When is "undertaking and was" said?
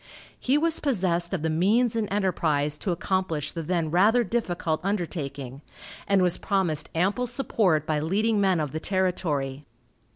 4.83-6.39